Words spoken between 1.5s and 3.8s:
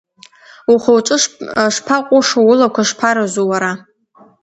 шԥаҟәышу, улақәа шԥаразу, уара…